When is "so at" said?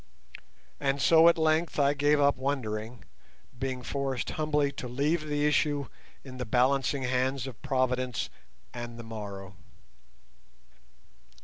0.99-1.37